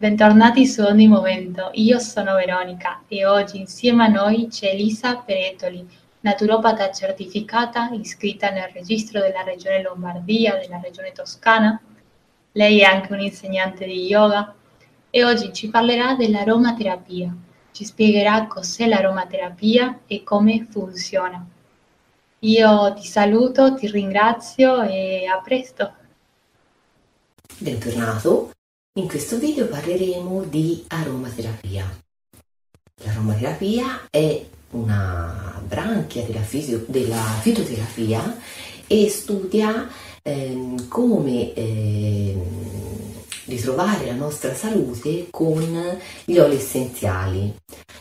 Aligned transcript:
Bentornati 0.00 0.64
su 0.64 0.82
Ogni 0.82 1.08
Momento, 1.08 1.70
io 1.72 1.98
sono 1.98 2.36
Veronica 2.36 3.02
e 3.08 3.26
oggi 3.26 3.58
insieme 3.58 4.04
a 4.04 4.06
noi 4.06 4.46
c'è 4.46 4.68
Elisa 4.68 5.16
Peretoli, 5.16 5.84
naturopata 6.20 6.92
certificata 6.92 7.88
iscritta 7.90 8.50
nel 8.50 8.70
registro 8.72 9.18
della 9.18 9.42
regione 9.42 9.82
Lombardia, 9.82 10.56
della 10.56 10.78
regione 10.80 11.10
Toscana. 11.10 11.82
Lei 12.52 12.78
è 12.78 12.84
anche 12.84 13.12
un'insegnante 13.12 13.86
di 13.86 14.06
yoga 14.06 14.54
e 15.10 15.24
oggi 15.24 15.52
ci 15.52 15.68
parlerà 15.68 16.14
dell'aromaterapia. 16.14 17.34
Ci 17.72 17.84
spiegherà 17.84 18.46
cos'è 18.46 18.86
l'aromaterapia 18.86 20.02
e 20.06 20.22
come 20.22 20.64
funziona. 20.70 21.44
Io 22.38 22.94
ti 22.94 23.04
saluto, 23.04 23.74
ti 23.74 23.90
ringrazio 23.90 24.80
e 24.80 25.26
a 25.26 25.40
presto. 25.40 25.92
Bentornato, 27.58 28.52
in 28.98 29.06
questo 29.06 29.38
video 29.38 29.68
parleremo 29.68 30.42
di 30.42 30.84
aromaterapia. 30.88 31.84
L'aromaterapia 33.04 34.08
è 34.10 34.44
una 34.70 35.62
branchia 35.64 36.24
della, 36.24 36.40
fisio- 36.40 36.84
della 36.86 37.22
fitoterapia 37.40 38.36
e 38.88 39.08
studia 39.08 39.88
ehm, 40.22 40.88
come 40.88 41.54
ehm, 41.54 42.42
ritrovare 43.48 44.06
la 44.06 44.14
nostra 44.14 44.54
salute 44.54 45.26
con 45.30 45.98
gli 46.24 46.38
oli 46.38 46.56
essenziali. 46.56 47.54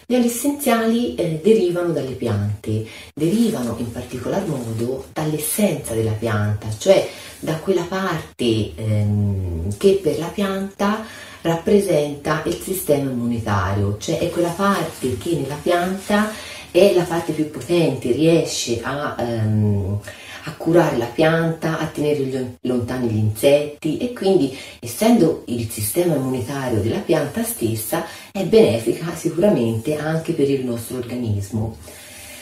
Gli 0.06 0.16
oli 0.16 0.28
essenziali 0.28 1.16
eh, 1.16 1.40
derivano 1.44 1.92
dalle 1.92 2.14
piante, 2.14 2.86
derivano 3.14 3.76
in 3.80 3.92
particolar 3.92 4.46
modo 4.46 5.06
dall'essenza 5.12 5.94
della 5.94 6.12
pianta, 6.12 6.68
cioè 6.78 7.10
da 7.40 7.56
quella 7.56 7.84
parte 7.84 8.74
ehm, 8.76 9.78
che 9.78 10.00
per 10.02 10.20
la 10.20 10.28
pianta 10.28 11.06
rappresenta 11.42 12.42
il 12.46 12.56
sistema 12.56 13.10
immunitario, 13.10 13.98
cioè 13.98 14.20
è 14.20 14.30
quella 14.30 14.50
parte 14.50 15.18
che 15.18 15.36
nella 15.36 15.58
pianta 15.62 16.32
è 16.72 16.94
la 16.94 17.04
parte 17.04 17.32
più 17.32 17.50
potente, 17.50 18.12
riesce 18.12 18.82
a, 18.82 19.16
ehm, 19.18 20.00
a 20.48 20.54
curare 20.56 20.98
la 20.98 21.06
pianta, 21.06 21.78
a 21.78 21.86
tenere 21.88 22.58
lontani 22.62 23.10
gli 23.10 23.18
insetti 23.18 23.98
e 23.98 24.14
quindi 24.14 24.58
essendo 24.80 25.44
il 25.48 25.70
sistema 25.70 26.16
immunitario 26.16 26.80
della 26.80 27.00
pianta 27.00 27.44
stessa 27.44 28.06
è 28.32 28.44
benefica 28.46 29.14
sicuramente 29.14 29.98
anche 29.98 30.32
per 30.32 30.50
il 30.50 30.64
nostro 30.64 30.98
organismo. 30.98 31.76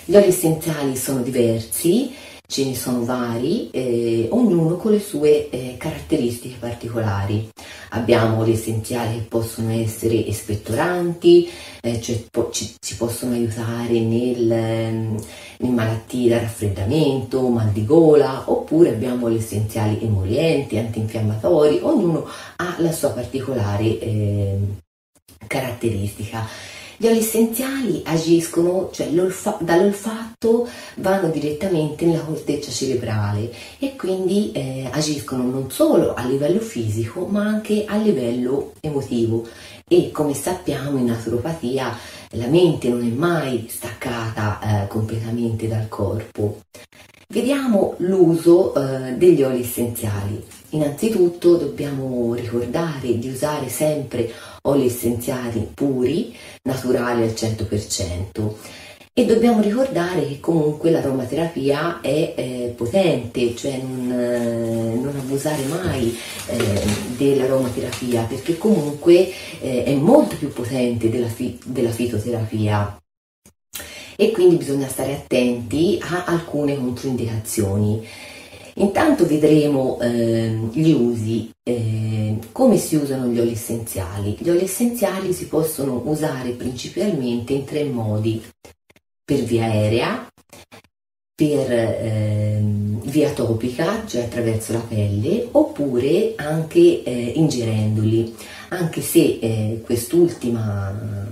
Gli 0.06 0.16
oli 0.16 0.28
essenziali 0.28 0.96
sono 0.96 1.22
diversi, 1.22 2.14
ce 2.48 2.66
ne 2.66 2.76
sono 2.76 3.04
vari, 3.04 3.70
eh, 3.72 4.28
ognuno 4.32 4.76
con 4.76 4.92
le 4.92 5.00
sue 5.00 5.50
eh, 5.50 5.76
caratteristiche 5.78 6.58
particolari. 6.60 7.50
Abbiamo 7.90 8.40
oli 8.40 8.54
essenziali 8.54 9.16
che 9.16 9.22
possono 9.24 9.72
essere 9.72 10.26
espettoranti, 10.28 11.50
eh, 11.82 12.02
cioè 12.02 12.24
po- 12.30 12.50
ci, 12.52 12.76
ci, 12.80 12.96
possono 12.98 13.34
aiutare 13.34 14.00
nel, 14.00 14.52
ehm, 14.52 15.18
in 15.60 15.74
malattie 15.74 16.30
da 16.30 16.40
raffreddamento, 16.40 17.48
mal 17.48 17.70
di 17.72 17.86
gola, 17.86 18.44
oppure 18.46 18.90
abbiamo 18.90 19.26
oli 19.26 19.38
essenziali 19.38 20.00
emolienti, 20.02 20.78
antinfiammatori, 20.78 21.80
ognuno 21.82 22.28
ha 22.58 22.76
la 22.80 22.92
sua 22.92 23.10
particolare 23.10 24.00
ehm, 24.00 24.78
caratteristica. 25.48 26.48
Gli 26.98 27.08
oli 27.08 27.18
essenziali 27.18 28.02
agiscono, 28.06 28.90
cioè 28.94 29.08
dall'olfatto 29.10 30.68
vanno 30.96 31.28
direttamente 31.30 32.06
nella 32.06 32.24
corteccia 32.24 32.72
cerebrale 32.72 33.52
e 33.80 33.98
quindi 33.98 34.54
eh, 34.54 34.88
agiscono 34.90 35.44
non 35.44 35.70
solo 35.70 36.14
a 36.14 36.24
livello 36.26 36.62
fisico 36.62 37.26
ma 37.26 37.42
anche 37.42 37.84
a 37.86 37.98
livello 37.98 38.74
emotivo 38.80 39.46
e 39.88 40.10
come 40.12 40.34
sappiamo 40.34 40.98
in 40.98 41.06
naturopatia 41.06 41.96
la 42.32 42.48
mente 42.48 42.88
non 42.88 43.04
è 43.04 43.10
mai 43.10 43.68
staccata 43.70 44.84
eh, 44.84 44.88
completamente 44.88 45.68
dal 45.68 45.90
corpo. 45.90 46.62
Vediamo 47.28 47.96
l'uso 47.98 48.74
eh, 48.74 49.14
degli 49.14 49.44
oli 49.44 49.62
essenziali. 49.62 50.55
Innanzitutto 50.70 51.56
dobbiamo 51.56 52.34
ricordare 52.34 53.18
di 53.18 53.30
usare 53.30 53.70
sempre 53.70 54.32
oli 54.64 54.88
essenziali 54.88 55.70
puri, 55.74 56.36
naturali 56.64 57.24
al 57.24 57.30
100%. 57.30 58.54
E 59.18 59.26
dobbiamo 59.26 59.62
ricordare 59.62 60.28
che 60.28 60.40
comunque 60.42 60.92
l'aromaterapia 60.92 62.02
è 62.02 62.34
eh, 62.36 62.74
potente, 62.76 63.56
cioè 63.56 63.78
non, 63.78 64.12
eh, 64.12 65.00
non 65.02 65.16
abusare 65.16 65.64
mai 65.64 66.14
eh, 66.48 66.82
dell'aromaterapia 67.16 68.24
perché 68.24 68.58
comunque 68.58 69.32
eh, 69.62 69.84
è 69.86 69.94
molto 69.94 70.36
più 70.36 70.52
potente 70.52 71.10
della, 71.10 71.30
fi- 71.30 71.58
della 71.64 71.92
fitoterapia 71.92 73.00
e 74.18 74.32
quindi 74.32 74.56
bisogna 74.56 74.88
stare 74.88 75.14
attenti 75.14 75.98
a 76.02 76.26
alcune 76.26 76.76
controindicazioni. 76.76 78.06
Intanto 78.78 79.26
vedremo 79.26 80.00
eh, 80.02 80.54
gli 80.74 80.92
usi, 80.92 81.50
eh, 81.64 82.38
come 82.52 82.78
si 82.78 82.98
usano 82.98 83.28
gli 83.28 83.40
oli 83.40 83.54
essenziali. 83.54 84.36
Gli 84.38 84.50
oli 84.50 84.64
essenziali 84.64 85.32
si 85.32 85.48
possono 85.48 86.02
usare 86.06 86.50
principalmente 86.52 87.54
in 87.54 87.64
tre 87.64 87.86
modi, 87.86 88.44
per 89.24 89.44
via 89.44 89.64
aerea, 89.64 90.28
per 91.34 91.72
eh, 91.72 92.62
via 93.04 93.32
topica, 93.32 94.06
cioè 94.06 94.24
attraverso 94.24 94.74
la 94.74 94.80
pelle, 94.80 95.48
oppure 95.52 96.34
anche 96.36 97.04
eh, 97.04 97.32
ingerendoli, 97.36 98.36
anche 98.70 99.02
se 99.02 99.40
eh, 99.42 99.82
quest'ultima 99.86 101.24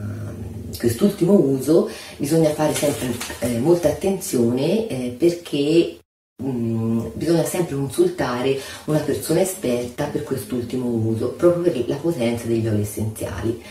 quest'ultimo 0.77 1.33
uso 1.33 1.89
bisogna 2.17 2.49
fare 2.49 2.73
sempre 2.73 3.13
eh, 3.39 3.59
molta 3.59 3.87
attenzione 3.87 4.87
eh, 4.87 5.15
perché 5.17 5.99
mm, 6.41 7.07
bisogna 7.13 7.43
sempre 7.43 7.75
consultare 7.75 8.59
una 8.85 8.99
persona 8.99 9.41
esperta 9.41 10.05
per 10.05 10.23
quest'ultimo 10.23 10.85
uso, 10.87 11.29
proprio 11.29 11.71
per 11.71 11.87
la 11.87 11.95
potenza 11.95 12.47
degli 12.47 12.67
oli 12.67 12.81
essenziali. 12.81 13.63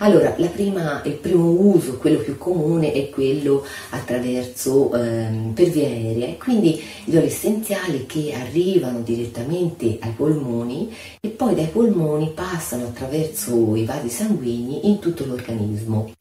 Allora, 0.00 0.30
prima, 0.30 1.02
il 1.04 1.14
primo 1.14 1.50
uso, 1.50 1.98
quello 1.98 2.20
più 2.20 2.38
comune, 2.38 2.92
è 2.92 3.10
quello 3.10 3.64
attraverso 3.90 4.94
ehm, 4.94 5.52
per 5.54 5.70
via 5.70 5.88
aerea, 5.88 6.34
quindi 6.34 6.80
gli 7.04 7.16
oli 7.16 7.26
essenziali 7.26 8.06
che 8.06 8.32
arrivano 8.32 9.00
direttamente 9.00 9.98
ai 10.00 10.12
polmoni 10.12 10.94
e 11.20 11.30
poi 11.30 11.56
dai 11.56 11.66
polmoni 11.66 12.30
passano 12.32 12.84
attraverso 12.84 13.74
i 13.74 13.84
vasi 13.84 14.08
sanguigni 14.08 14.88
in 14.88 15.00
tutto 15.00 15.24
l'organismo. 15.26 16.12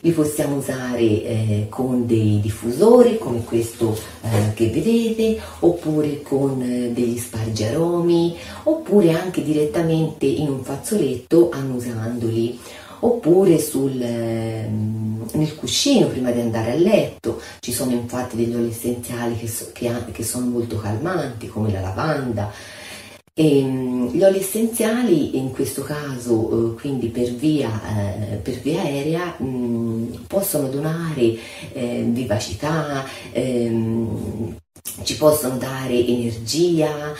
Li 0.00 0.12
possiamo 0.12 0.56
usare 0.56 1.00
eh, 1.02 1.66
con 1.68 2.06
dei 2.06 2.40
diffusori 2.40 3.18
come 3.18 3.44
questo 3.44 3.98
eh, 4.22 4.54
che 4.54 4.70
vedete, 4.70 5.38
oppure 5.58 6.22
con 6.22 6.62
eh, 6.62 6.92
degli 6.92 7.18
spargiaromi, 7.18 8.34
oppure 8.62 9.12
anche 9.12 9.42
direttamente 9.42 10.24
in 10.24 10.48
un 10.48 10.64
fazzoletto 10.64 11.50
annusandoli 11.52 12.58
oppure 13.00 13.58
sul, 13.58 14.00
ehm, 14.00 15.26
nel 15.32 15.54
cuscino 15.54 16.06
prima 16.06 16.30
di 16.30 16.40
andare 16.40 16.72
a 16.72 16.76
letto. 16.76 17.40
Ci 17.60 17.72
sono 17.72 17.90
infatti 17.90 18.36
degli 18.36 18.54
oli 18.54 18.70
essenziali 18.70 19.36
che, 19.36 19.48
so, 19.48 19.70
che, 19.72 19.92
che 20.12 20.24
sono 20.24 20.46
molto 20.46 20.78
calmanti 20.78 21.48
come 21.48 21.70
la 21.70 21.80
lavanda, 21.80 22.50
e, 23.38 23.58
ehm, 23.60 24.10
gli 24.10 24.22
oli 24.24 24.40
essenziali 24.40 25.36
in 25.36 25.52
questo 25.52 25.82
caso, 25.82 26.72
eh, 26.72 26.80
quindi 26.80 27.06
per 27.06 27.30
via, 27.32 27.70
eh, 28.32 28.36
per 28.36 28.54
via 28.54 28.82
aerea, 28.82 29.36
mm, 29.40 30.14
possono 30.26 30.66
donare 30.68 31.36
eh, 31.72 32.04
vivacità, 32.08 33.04
ehm, 33.30 34.56
ci 35.04 35.16
possono 35.16 35.56
dare 35.58 36.04
energia, 36.04 37.14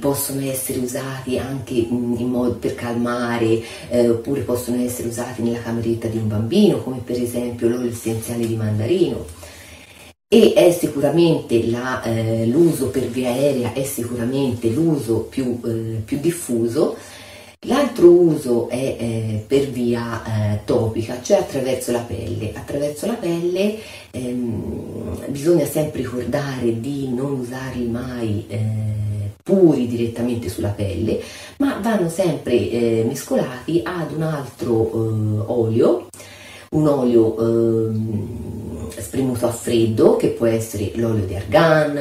possono 0.00 0.40
essere 0.42 0.78
usati 0.80 1.38
anche 1.38 1.74
in 1.74 2.28
modo 2.28 2.54
per 2.56 2.74
calmare, 2.74 3.62
oppure 3.90 4.40
possono 4.42 4.82
essere 4.82 5.08
usati 5.08 5.42
nella 5.42 5.62
cameretta 5.62 6.08
di 6.08 6.18
un 6.18 6.28
bambino, 6.28 6.78
come 6.78 6.98
per 7.04 7.20
esempio 7.20 7.68
l'olio 7.68 7.90
essenziale 7.90 8.46
di 8.46 8.56
mandarino 8.56 9.24
e 10.34 10.54
è 10.54 10.70
sicuramente 10.70 11.66
la, 11.66 12.02
eh, 12.04 12.46
l'uso 12.46 12.86
per 12.86 13.02
via 13.02 13.28
aerea 13.28 13.74
è 13.74 13.84
sicuramente 13.84 14.70
l'uso 14.70 15.26
più, 15.28 15.60
eh, 15.62 16.00
più 16.02 16.20
diffuso. 16.20 16.96
L'altro 17.66 18.10
uso 18.10 18.70
è 18.70 18.96
eh, 18.98 19.44
per 19.46 19.68
via 19.68 20.22
eh, 20.24 20.60
topica, 20.64 21.20
cioè 21.20 21.36
attraverso 21.36 21.92
la 21.92 21.98
pelle. 21.98 22.54
Attraverso 22.54 23.04
la 23.04 23.12
pelle 23.12 23.76
ehm, 24.10 25.26
bisogna 25.28 25.66
sempre 25.66 26.00
ricordare 26.00 26.80
di 26.80 27.12
non 27.12 27.32
usarli 27.32 27.86
mai 27.88 28.46
eh, 28.48 28.58
puri 29.42 29.86
direttamente 29.86 30.48
sulla 30.48 30.70
pelle, 30.70 31.20
ma 31.58 31.78
vanno 31.82 32.08
sempre 32.08 32.54
eh, 32.54 33.04
mescolati 33.06 33.82
ad 33.84 34.12
un 34.12 34.22
altro 34.22 35.52
olio, 35.52 36.08
un 36.70 36.88
olio 36.88 37.38
ehm, 37.38 38.71
spremuto 39.00 39.46
a 39.46 39.52
freddo, 39.52 40.16
che 40.16 40.28
può 40.28 40.46
essere 40.46 40.92
l'olio 40.94 41.24
di 41.24 41.34
argan, 41.34 41.98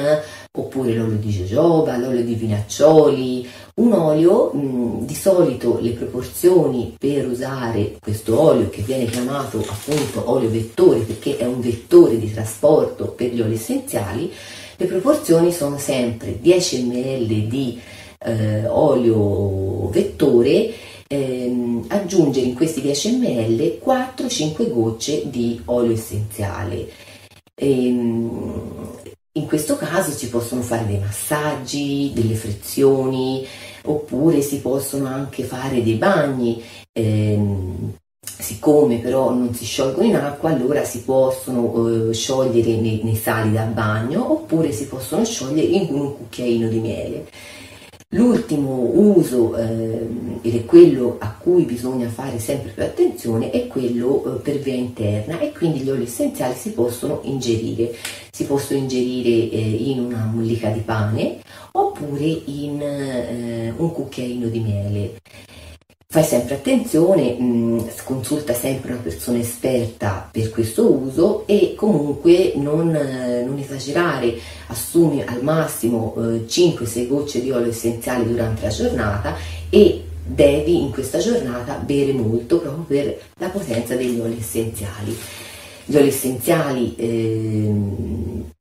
oppure 0.54 0.94
l'olio 0.94 1.16
di 1.16 1.30
jojoba, 1.30 1.98
l'olio 1.98 2.24
di 2.24 2.36
vinaccioli, 2.36 3.48
un 3.76 3.94
olio 3.94 4.52
mh, 4.52 5.06
di 5.06 5.16
solito 5.16 5.80
le 5.80 5.92
proporzioni 5.92 6.96
per 7.00 7.26
usare 7.28 7.98
questo 8.02 8.38
olio 8.40 8.70
che 8.70 8.82
viene 8.82 9.06
chiamato 9.06 9.60
appunto 9.60 10.30
olio 10.30 10.50
vettore 10.50 11.00
perché 11.00 11.38
è 11.38 11.46
un 11.46 11.62
vettore 11.62 12.20
di 12.20 12.32
trasporto 12.34 13.08
per 13.08 13.34
gli 13.34 13.42
oli 13.42 13.54
essenziali, 13.54 14.32
le 14.76 14.86
proporzioni 14.88 15.54
sono 15.54 15.78
sempre 15.78 16.40
10 16.42 16.84
ml 16.84 17.48
di 17.48 17.80
eh, 18.24 18.68
olio 18.68 19.88
vettore 19.90 20.74
ehm, 21.12 21.86
aggiungere 21.90 22.46
in 22.46 22.56
questi 22.56 22.82
10 22.82 23.18
ml 23.18 23.80
4-5 23.84 24.72
gocce 24.72 25.30
di 25.30 25.62
olio 25.66 25.94
essenziale. 25.94 26.90
Ehm, 27.56 29.00
in 29.34 29.46
questo 29.46 29.76
caso 29.78 30.12
si 30.12 30.30
possono 30.30 30.62
fare 30.62 30.86
dei 30.86 31.00
massaggi, 31.00 32.12
delle 32.14 32.36
frizioni, 32.36 33.46
oppure 33.84 34.42
si 34.42 34.60
possono 34.60 35.08
anche 35.08 35.44
fare 35.44 35.84
dei 35.84 35.96
bagni. 35.96 36.62
Ehm, 36.94 37.94
siccome 38.24 38.98
però 38.98 39.32
non 39.32 39.54
si 39.54 39.66
sciolgono 39.66 40.08
in 40.08 40.16
acqua, 40.16 40.52
allora 40.52 40.84
si 40.84 41.04
possono 41.04 42.10
eh, 42.10 42.14
sciogliere 42.14 42.80
nei, 42.80 43.02
nei, 43.04 43.16
sali 43.16 43.52
da 43.54 43.64
bagno 43.64 44.32
oppure 44.32 44.72
si 44.72 44.88
possono 44.88 45.26
sciogliere 45.26 45.68
in 45.68 45.94
un 45.94 46.16
cucchiaino 46.16 46.68
di 46.68 46.80
miele. 46.80 47.26
L'ultimo 48.14 48.92
uso, 48.94 49.56
eh, 49.56 50.06
ed 50.42 50.56
è 50.56 50.66
quello 50.66 51.16
a 51.18 51.34
cui 51.40 51.64
bisogna 51.64 52.10
fare 52.10 52.40
sempre 52.40 52.72
più 52.72 52.84
attenzione, 52.84 53.52
è 53.52 53.68
quello 53.68 54.36
eh, 54.36 54.42
per 54.42 54.60
via 54.60 54.74
interna 54.74 55.40
e 55.40 55.54
quindi 55.54 55.80
gli 55.80 55.90
oli 55.90 56.04
essenziali 56.04 56.54
si 56.56 56.72
possono 56.72 57.22
ingerire. 57.24 57.96
Si 58.30 58.44
possono 58.44 58.80
ingerire 58.80 59.50
eh, 59.52 59.60
in 59.60 60.00
una 60.00 60.26
mollica 60.26 60.70
di 60.72 60.82
pane 60.82 61.40
oppure 61.72 62.26
in 62.26 62.82
eh, 62.82 63.74
un 63.78 63.92
cucchiaino 63.94 64.48
di 64.48 64.60
miele. 64.60 65.14
Fai 66.12 66.26
sempre 66.26 66.56
attenzione, 66.56 67.38
mh, 67.40 67.44
mm, 67.44 67.80
consulta 68.04 68.54
sempre 68.54 68.92
una 68.92 69.02
persona 69.02 69.38
esperta 69.40 70.28
per 70.30 70.50
questo 70.50 70.92
uso 70.92 71.48
e 71.48 71.74
comunque 71.74 72.52
non, 72.58 72.94
eh, 72.94 73.46
non 73.46 73.58
esagerare, 73.58 74.38
assumi 74.68 75.24
al 75.24 75.42
massimo 75.42 76.14
eh, 76.18 76.46
5-6 76.46 77.08
gocce 77.08 77.42
di 77.42 77.50
olio 77.50 77.70
essenziale 77.70 78.28
durante 78.28 78.64
la 78.64 78.68
giornata 78.68 79.38
e 79.70 80.04
devi 80.26 80.82
in 80.82 80.92
questa 80.92 81.20
giornata 81.20 81.76
bere 81.76 82.12
molto 82.12 82.60
proprio 82.60 82.84
per 82.84 83.22
la 83.38 83.48
potenza 83.48 83.96
degli 83.96 84.20
oli 84.20 84.36
essenziali. 84.38 85.18
Gli 85.86 85.96
oli 85.96 86.10
essenziali 86.10 86.94
le 86.98 88.61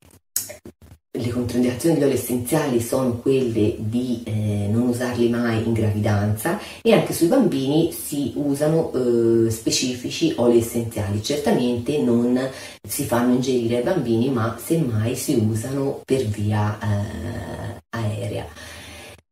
controindicazioni 1.41 1.95
degli 1.95 2.05
oli 2.05 2.15
essenziali 2.15 2.81
sono 2.81 3.19
quelle 3.19 3.77
di 3.79 4.23
eh, 4.25 4.69
non 4.71 4.89
usarli 4.89 5.29
mai 5.29 5.65
in 5.65 5.73
gravidanza 5.73 6.59
e 6.83 6.93
anche 6.93 7.13
sui 7.13 7.29
bambini 7.29 7.93
si 7.93 8.33
usano 8.37 8.93
eh, 8.93 9.51
specifici 9.51 10.35
oli 10.37 10.59
essenziali. 10.59 11.23
Certamente 11.23 11.99
non 11.99 12.39
si 12.87 13.05
fanno 13.05 13.35
ingerire 13.35 13.79
ai 13.79 13.83
bambini, 13.83 14.29
ma 14.29 14.59
semmai 14.63 15.15
si 15.17 15.35
usano 15.35 16.03
per 16.05 16.25
via 16.27 16.79
eh, 16.79 17.81
aerea. 17.91 18.47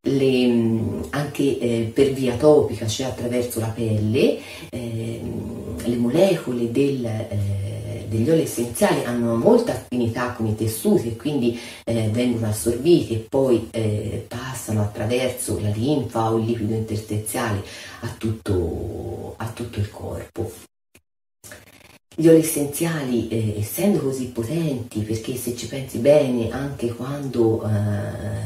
Le, 0.00 0.80
anche 1.10 1.58
eh, 1.58 1.90
per 1.92 2.12
via 2.12 2.36
topica, 2.36 2.86
cioè 2.86 3.08
attraverso 3.08 3.60
la 3.60 3.66
pelle, 3.66 4.38
ehm, 4.70 5.76
le 5.84 5.96
molecole 5.96 6.70
del 6.70 7.04
eh, 7.04 7.57
degli 8.08 8.28
oli 8.30 8.42
essenziali 8.42 9.04
hanno 9.04 9.36
molta 9.36 9.72
affinità 9.72 10.32
con 10.32 10.46
i 10.46 10.56
tessuti 10.56 11.08
e 11.08 11.16
quindi 11.16 11.58
eh, 11.84 12.08
vengono 12.10 12.48
assorbiti 12.48 13.14
e 13.14 13.26
poi 13.28 13.68
eh, 13.70 14.24
passano 14.26 14.82
attraverso 14.82 15.60
la 15.60 15.70
linfa 15.70 16.32
o 16.32 16.38
il 16.38 16.46
liquido 16.46 16.74
interstiziale 16.74 17.62
a 18.00 18.08
tutto, 18.16 19.34
a 19.36 19.46
tutto 19.48 19.78
il 19.78 19.90
corpo. 19.90 20.50
Gli 22.20 22.26
oli 22.26 22.40
essenziali, 22.40 23.28
eh, 23.28 23.60
essendo 23.60 24.00
così 24.00 24.26
potenti, 24.26 25.02
perché 25.02 25.36
se 25.36 25.54
ci 25.54 25.68
pensi 25.68 25.98
bene, 25.98 26.50
anche 26.50 26.88
quando 26.88 27.62
eh, 27.62 28.37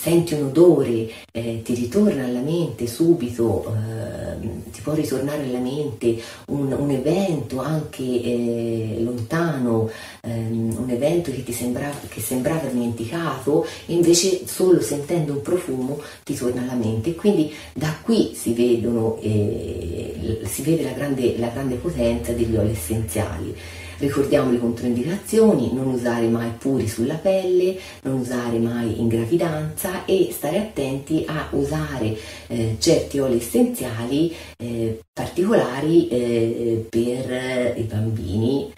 senti 0.00 0.32
un 0.32 0.44
odore, 0.44 1.10
eh, 1.30 1.60
ti 1.62 1.74
ritorna 1.74 2.24
alla 2.24 2.40
mente 2.40 2.86
subito, 2.86 3.66
eh, 3.66 4.70
ti 4.70 4.80
può 4.80 4.94
ritornare 4.94 5.44
alla 5.44 5.58
mente 5.58 6.16
un, 6.46 6.72
un 6.72 6.90
evento 6.90 7.60
anche 7.60 8.02
eh, 8.02 8.96
lontano, 9.00 9.90
ehm, 10.22 10.74
un 10.78 10.88
evento 10.88 11.30
che 11.30 11.44
ti 11.44 11.52
sembrava, 11.52 11.98
che 12.08 12.22
sembrava 12.22 12.66
dimenticato, 12.68 13.66
invece 13.86 14.46
solo 14.46 14.80
sentendo 14.80 15.34
un 15.34 15.42
profumo 15.42 16.00
ti 16.24 16.34
torna 16.34 16.62
alla 16.62 16.72
mente. 16.72 17.14
Quindi 17.14 17.52
da 17.74 17.94
qui 18.00 18.32
si, 18.34 18.54
vedono, 18.54 19.18
eh, 19.20 20.40
si 20.44 20.62
vede 20.62 20.82
la 20.82 20.92
grande, 20.92 21.36
la 21.36 21.48
grande 21.48 21.74
potenza 21.74 22.32
degli 22.32 22.56
oli 22.56 22.70
essenziali. 22.70 23.54
Ricordiamo 24.00 24.50
le 24.50 24.58
controindicazioni, 24.58 25.74
non 25.74 25.88
usare 25.88 26.26
mai 26.26 26.52
puri 26.58 26.88
sulla 26.88 27.16
pelle, 27.16 27.78
non 28.04 28.20
usare 28.20 28.58
mai 28.58 28.98
in 28.98 29.08
gravidanza 29.08 30.06
e 30.06 30.30
stare 30.32 30.56
attenti 30.56 31.24
a 31.28 31.48
usare 31.50 32.16
eh, 32.46 32.76
certi 32.78 33.18
oli 33.18 33.36
essenziali 33.36 34.34
eh, 34.56 35.00
particolari 35.12 36.08
eh, 36.08 36.86
per 36.88 37.74
i 37.76 37.82
bambini 37.82 38.72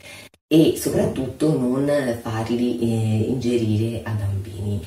e 0.49 0.75
soprattutto 0.77 1.57
non 1.57 2.19
farli 2.21 2.81
eh, 2.81 3.29
ingerire 3.29 4.03
a 4.03 4.11
bambini. 4.11 4.81